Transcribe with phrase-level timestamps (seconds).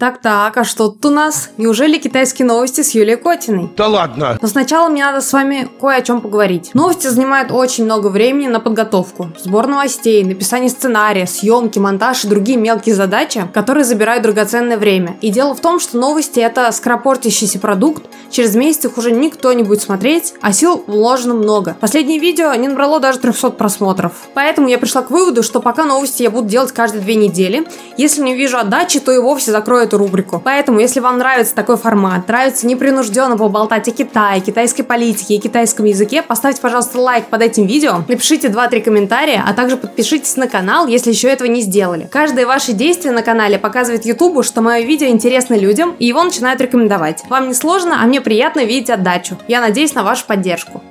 [0.00, 1.50] Так-так, а что тут у нас?
[1.58, 3.68] Неужели китайские новости с Юлией Котиной?
[3.76, 4.38] Да ладно!
[4.40, 6.70] Но сначала мне надо с вами кое о чем поговорить.
[6.72, 12.56] Новости занимают очень много времени на подготовку, сбор новостей, написание сценария, съемки, монтаж и другие
[12.56, 15.18] мелкие задачи, которые забирают драгоценное время.
[15.20, 19.64] И дело в том, что новости это скоропортящийся продукт, через месяц их уже никто не
[19.64, 21.76] будет смотреть, а сил вложено много.
[21.78, 24.12] Последнее видео не набрало даже 300 просмотров.
[24.32, 28.22] Поэтому я пришла к выводу, что пока новости я буду делать каждые две недели, если
[28.22, 30.40] не вижу отдачи, то и вовсе закрою эту рубрику.
[30.42, 35.84] Поэтому, если вам нравится такой формат, нравится непринужденно поболтать о Китае, китайской политике и китайском
[35.84, 40.86] языке, поставьте, пожалуйста, лайк под этим видео, напишите 2-3 комментария, а также подпишитесь на канал,
[40.86, 42.08] если еще этого не сделали.
[42.10, 46.60] Каждое ваше действие на канале показывает YouTube, что мое видео интересно людям, и его начинают
[46.60, 47.24] рекомендовать.
[47.28, 49.36] Вам не сложно, а мне приятно видеть отдачу.
[49.48, 50.82] Я надеюсь на вашу поддержку.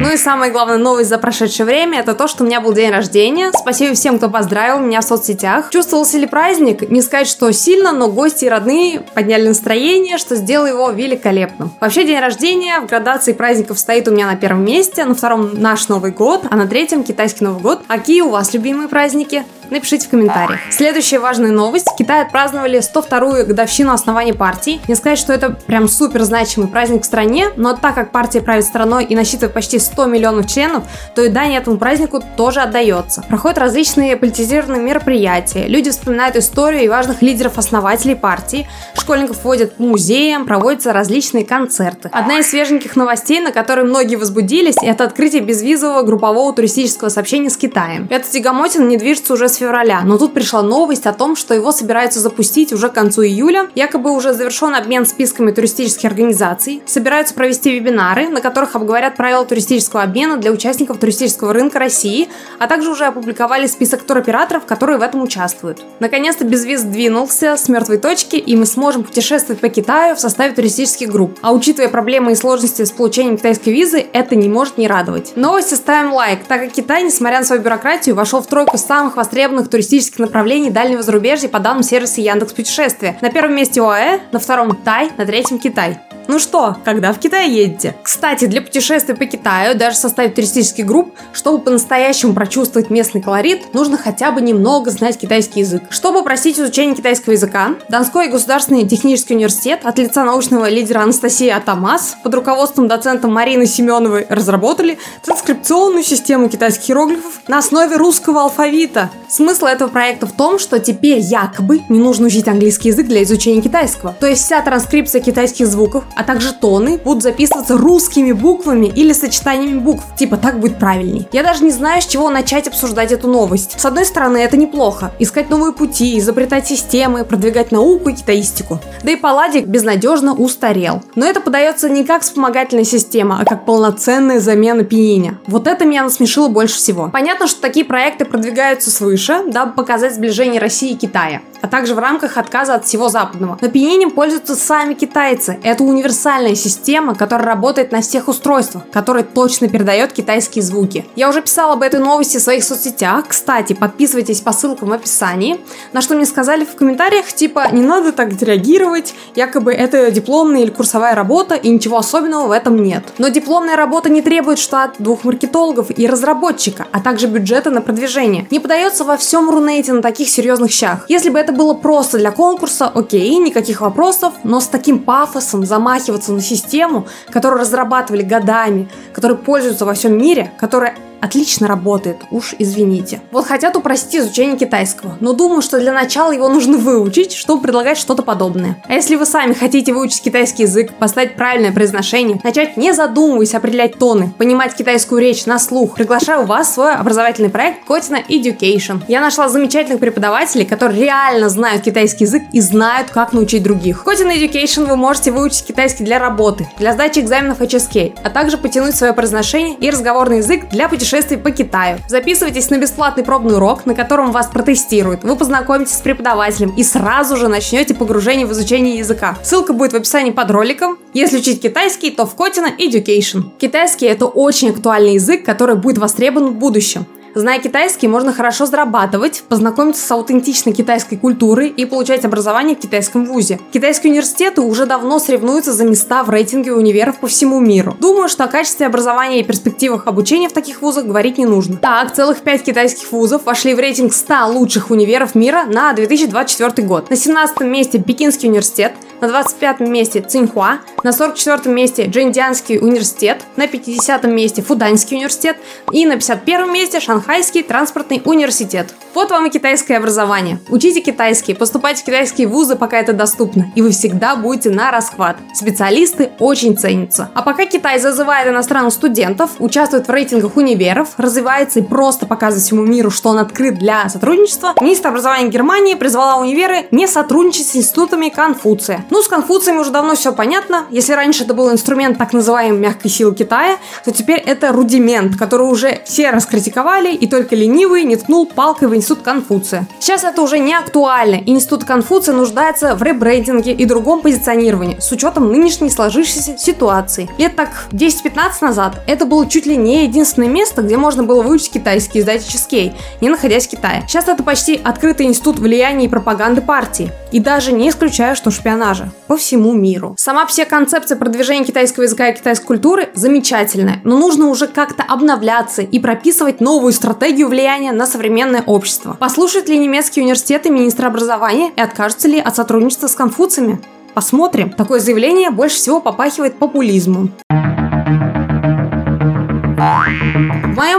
[0.00, 2.90] Ну и самая главная новость за прошедшее время это то, что у меня был день
[2.90, 3.50] рождения.
[3.52, 5.70] Спасибо всем, кто поздравил меня в соцсетях.
[5.70, 6.90] Чувствовался ли праздник?
[6.90, 11.72] Не сказать, что сильно, но гости и родные подняли настроение, что сделало его великолепным.
[11.80, 15.88] Вообще день рождения в градации праздников стоит у меня на первом месте, на втором наш
[15.88, 17.82] Новый год, а на третьем китайский Новый год.
[17.88, 19.44] А какие у вас любимые праздники?
[19.72, 20.60] Напишите в комментариях.
[20.70, 21.88] Следующая важная новость.
[21.90, 24.82] В Китае отпраздновали 102-ю годовщину основания партии.
[24.86, 28.66] Не сказать, что это прям супер значимый праздник в стране, но так как партия правит
[28.66, 30.84] страной и насчитывает почти 100 миллионов членов,
[31.14, 33.24] то и дань этому празднику тоже отдается.
[33.30, 40.44] Проходят различные политизированные мероприятия, люди вспоминают историю и важных лидеров-основателей партии, школьников водят по музеям,
[40.44, 42.10] проводятся различные концерты.
[42.12, 47.56] Одна из свеженьких новостей, на которые многие возбудились, это открытие безвизового группового туристического сообщения с
[47.56, 48.06] Китаем.
[48.10, 51.70] Эта тягомотина не движется уже с февраля, но тут пришла новость о том, что его
[51.70, 53.68] собираются запустить уже к концу июля.
[53.74, 56.82] Якобы уже завершен обмен списками туристических организаций.
[56.84, 62.66] Собираются провести вебинары, на которых обговорят правила туристического обмена для участников туристического рынка России, а
[62.66, 65.82] также уже опубликовали список туроператоров, которые в этом участвуют.
[66.00, 71.08] Наконец-то безвиз двинулся с мертвой точки, и мы сможем путешествовать по Китаю в составе туристических
[71.08, 71.38] групп.
[71.40, 75.32] А учитывая проблемы и сложности с получением китайской визы, это не может не радовать.
[75.36, 79.51] Новости ставим лайк, так как Китай, несмотря на свою бюрократию, вошел в тройку самых востребованных
[79.52, 83.18] востребованных туристических направлений дальнего зарубежья по данным сервиса Яндекс Путешествия.
[83.20, 85.98] На первом месте ОАЭ, на втором Тай, на третьем Китай.
[86.28, 87.94] Ну что, когда в Китай едете?
[88.02, 93.98] Кстати, для путешествий по Китаю, даже составить туристических групп, чтобы по-настоящему прочувствовать местный колорит, нужно
[93.98, 95.82] хотя бы немного знать китайский язык.
[95.90, 102.16] Чтобы просить изучение китайского языка, Донской государственный технический университет от лица научного лидера Анастасии Атамас
[102.22, 109.10] под руководством доцента Марины Семеновой разработали транскрипционную систему китайских иероглифов на основе русского алфавита.
[109.28, 113.62] Смысл этого проекта в том, что теперь якобы не нужно учить английский язык для изучения
[113.62, 114.14] китайского.
[114.18, 119.78] То есть вся транскрипция китайских звуков а также тоны будут записываться русскими буквами или сочетаниями
[119.78, 120.04] букв.
[120.16, 121.28] Типа так будет правильней.
[121.32, 123.80] Я даже не знаю, с чего начать обсуждать эту новость.
[123.80, 125.12] С одной стороны, это неплохо.
[125.18, 128.80] Искать новые пути, изобретать системы, продвигать науку и китаистику.
[129.02, 131.02] Да и Палладик безнадежно устарел.
[131.14, 135.38] Но это подается не как вспомогательная система, а как полноценная замена пининя.
[135.46, 137.10] Вот это меня насмешило больше всего.
[137.12, 141.98] Понятно, что такие проекты продвигаются свыше, дабы показать сближение России и Китая а также в
[141.98, 143.56] рамках отказа от всего западного.
[143.60, 145.58] Но пиенинем пользуются сами китайцы.
[145.62, 151.06] Это универсальная система, которая работает на всех устройствах, которая точно передает китайские звуки.
[151.16, 153.26] Я уже писала об этой новости в своих соцсетях.
[153.28, 155.60] Кстати, подписывайтесь по ссылкам в описании.
[155.92, 160.70] На что мне сказали в комментариях, типа, не надо так реагировать, якобы это дипломная или
[160.70, 163.04] курсовая работа, и ничего особенного в этом нет.
[163.18, 168.46] Но дипломная работа не требует штат двух маркетологов и разработчика, а также бюджета на продвижение.
[168.50, 171.04] Не подается во всем Рунете на таких серьезных щах.
[171.08, 175.64] Если бы это это было просто для конкурса, окей, никаких вопросов, но с таким пафосом
[175.64, 182.54] замахиваться на систему, которую разрабатывали годами, которой пользуются во всем мире, которая отлично работает, уж
[182.58, 183.20] извините.
[183.30, 187.96] Вот хотят упростить изучение китайского, но думаю, что для начала его нужно выучить, чтобы предлагать
[187.96, 188.82] что-то подобное.
[188.88, 193.98] А если вы сами хотите выучить китайский язык, поставить правильное произношение, начать не задумываясь определять
[193.98, 199.02] тоны, понимать китайскую речь на слух, приглашаю вас в свой образовательный проект Котина Education.
[199.06, 204.02] Я нашла замечательных преподавателей, которые реально знают китайский язык и знают, как научить других.
[204.02, 208.96] Котина Education вы можете выучить китайский для работы, для сдачи экзаменов HSK, а также потянуть
[208.96, 211.98] свое произношение и разговорный язык для путешествий путешествий по Китаю.
[212.08, 215.24] Записывайтесь на бесплатный пробный урок, на котором вас протестируют.
[215.24, 219.36] Вы познакомитесь с преподавателем и сразу же начнете погружение в изучение языка.
[219.42, 220.96] Ссылка будет в описании под роликом.
[221.12, 223.50] Если учить китайский, то в Котина Education.
[223.58, 227.04] Китайский это очень актуальный язык, который будет востребован в будущем.
[227.34, 233.24] Зная китайский, можно хорошо зарабатывать, познакомиться с аутентичной китайской культурой и получать образование в китайском
[233.24, 233.58] вузе.
[233.72, 237.96] Китайские университеты уже давно соревнуются за места в рейтинге универов по всему миру.
[237.98, 241.78] Думаю, что о качестве образования и перспективах обучения в таких вузах говорить не нужно.
[241.78, 247.08] Так, целых пять китайских вузов вошли в рейтинг 100 лучших универов мира на 2024 год.
[247.08, 248.92] На 17 месте Пекинский университет,
[249.22, 255.56] на 25 месте Цинхуа, на 44 месте Джиндианский университет, на 50 месте Фуданский университет
[255.92, 258.94] и на 51 месте Шанхайский транспортный университет.
[259.14, 260.58] Вот вам и китайское образование.
[260.70, 265.36] Учите китайский, поступайте в китайские вузы, пока это доступно, и вы всегда будете на расхват.
[265.54, 267.30] Специалисты очень ценятся.
[267.34, 272.82] А пока Китай зазывает иностранных студентов, участвует в рейтингах универов, развивается и просто показывает всему
[272.84, 278.30] миру, что он открыт для сотрудничества, министр образования Германии призвала универы не сотрудничать с институтами
[278.30, 279.04] Конфуция.
[279.10, 280.86] Ну, с Конфуциями уже давно все понятно.
[280.90, 285.68] Если раньше это был инструмент так называемой мягкой силы Китая, то теперь это рудимент, который
[285.68, 289.86] уже все раскритиковали, и только ленивый не ткнул палкой в институт Конфуция.
[290.00, 295.50] Сейчас это уже не актуально, институт Конфуция нуждается в ребрендинге и другом позиционировании с учетом
[295.50, 297.28] нынешней сложившейся ситуации.
[297.38, 301.72] Лет так 10-15 назад это было чуть ли не единственное место, где можно было выучить
[301.72, 304.04] китайский и сдать HSK, не находясь в Китае.
[304.08, 307.10] Сейчас это почти открытый институт влияния и пропаганды партии.
[307.30, 310.14] И даже не исключаю, что шпионажа по всему миру.
[310.18, 315.82] Сама вся концепция продвижения китайского языка и китайской культуры замечательная, но нужно уже как-то обновляться
[315.82, 319.16] и прописывать новую стратегию влияния на современное общество.
[319.18, 323.80] Послушают ли немецкие университеты министра образования и откажутся ли от сотрудничества с конфуциями?
[324.14, 324.70] Посмотрим.
[324.70, 327.32] Такое заявление больше всего попахивает популизмом.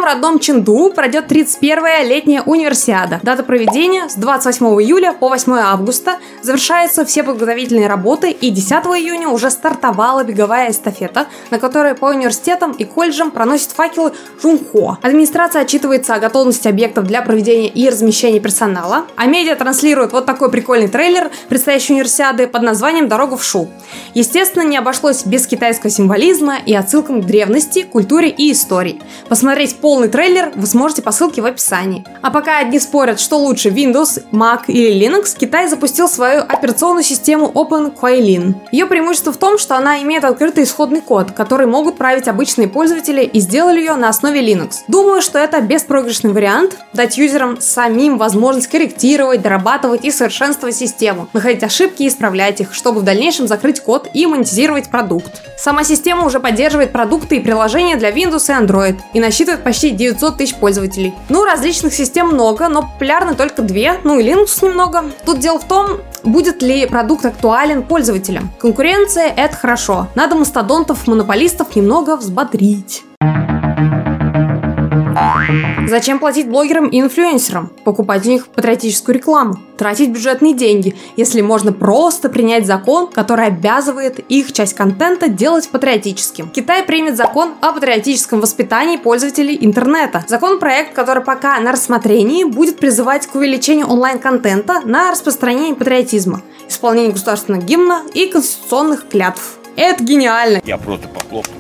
[0.04, 3.20] Моем родном Ченду пройдет 31-я летняя универсиада.
[3.24, 6.18] Дата проведения с 28 июля по 8 августа.
[6.42, 12.72] Завершаются все подготовительные работы и 10 июня уже стартовала беговая эстафета, на которой по университетам
[12.72, 14.12] и колледжам проносят факелы
[14.42, 14.98] Жунхо.
[15.02, 20.52] Администрация отчитывается о готовности объектов для проведения и размещения персонала, а медиа транслирует вот такой
[20.52, 23.70] прикольный трейлер предстоящей универсиады под названием «Дорога в Шу».
[24.14, 29.02] Естественно, не обошлось без китайского символизма и отсылкам к древности, культуре и истории.
[29.30, 32.04] Посмотреть полный трейлер вы сможете по ссылке в описании.
[32.24, 37.52] А пока одни спорят, что лучше Windows, Mac или Linux, Китай запустил свою операционную систему
[37.54, 38.56] OpenQuailin.
[38.72, 43.22] Ее преимущество в том, что она имеет открытый исходный код, который могут править обычные пользователи
[43.22, 44.78] и сделали ее на основе Linux.
[44.88, 51.62] Думаю, что это беспроигрышный вариант, дать юзерам самим возможность корректировать, дорабатывать и совершенствовать систему, находить
[51.62, 55.44] ошибки и исправлять их, чтобы в дальнейшем закрыть код и монетизировать продукт.
[55.56, 60.38] Сама система уже поддерживает продукты и приложения для Windows и Android и насчитывает почти 900
[60.38, 61.14] тысяч пользователей.
[61.30, 65.06] Ну, различных систем много, но популярны только две, ну и Linux немного.
[65.26, 68.52] Тут дело в том, будет ли продукт актуален пользователям.
[68.60, 70.08] Конкуренция– это хорошо.
[70.16, 73.04] Надо мастодонтов-монополистов немного взбодрить.
[75.88, 77.72] Зачем платить блогерам и инфлюенсерам?
[77.84, 79.60] Покупать у них патриотическую рекламу?
[79.78, 86.50] Тратить бюджетные деньги, если можно просто принять закон, который обязывает их часть контента делать патриотическим.
[86.50, 90.24] Китай примет закон о патриотическом воспитании пользователей интернета.
[90.28, 97.62] Законопроект, который пока на рассмотрении, будет призывать к увеличению онлайн-контента на распространение патриотизма, исполнение государственного
[97.62, 99.58] гимна и конституционных клятв.
[99.76, 100.62] Это гениально!
[100.66, 101.56] Я просто похлопаю.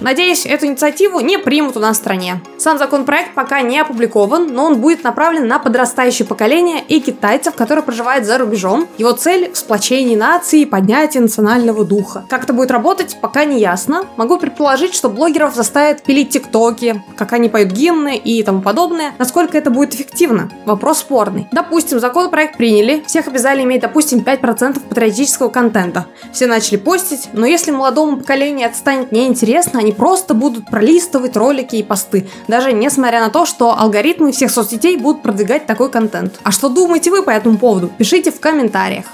[0.00, 2.40] Надеюсь, эту инициативу не примут у нас в стране.
[2.58, 7.84] Сам законопроект пока не опубликован, но он будет направлен на подрастающее поколение и китайцев, которые
[7.84, 8.88] проживают за рубежом.
[8.98, 12.24] Его цель– сплочение нации и поднятие национального духа.
[12.28, 14.06] Как это будет работать, пока не ясно.
[14.16, 19.14] Могу предположить, что блогеров заставят пилить тиктоки, как они поют гимны и тому подобное.
[19.18, 20.50] Насколько это будет эффективно?
[20.64, 21.46] Вопрос спорный.
[21.52, 26.06] Допустим, законопроект приняли, всех обязали иметь, допустим, 5% патриотического контента.
[26.32, 31.76] Все начали постить, но если молодому поколению это станет неинтересно, они просто будут пролистывать ролики
[31.76, 36.40] и посты, даже несмотря на то, что алгоритмы всех соцсетей будут продвигать такой контент.
[36.42, 37.88] А что думаете вы по этому поводу?
[37.96, 39.04] Пишите в комментариях.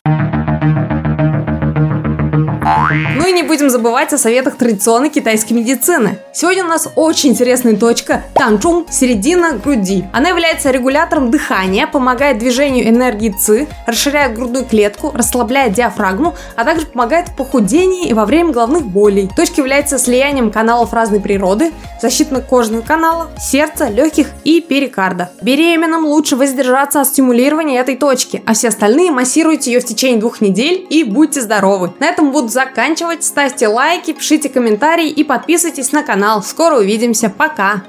[2.95, 6.19] Ну и не будем забывать о советах традиционной китайской медицины.
[6.33, 10.05] Сегодня у нас очень интересная точка– танчун, середина груди.
[10.13, 16.87] Она является регулятором дыхания, помогает движению энергии ЦИ, расширяет грудную клетку, расслабляет диафрагму, а также
[16.87, 19.29] помогает в похудении и во время головных болей.
[19.37, 25.31] Точка является слиянием каналов разной природы, защитно-кожного канала, сердца, легких и перикарда.
[25.43, 30.41] Беременным лучше воздержаться от стимулирования этой точки, а все остальные массируйте ее в течение двух
[30.41, 31.93] недель и будьте здоровы.
[31.99, 32.49] На этом буду
[32.85, 33.25] заканчивать.
[33.25, 36.43] Ставьте лайки, пишите комментарии и подписывайтесь на канал.
[36.43, 37.31] Скоро увидимся.
[37.31, 37.85] Пока!